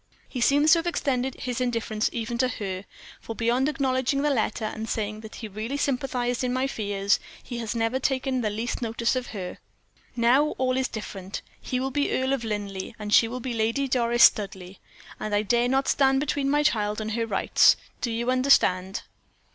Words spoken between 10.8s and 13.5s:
different. He will be Earl of Linleigh, she will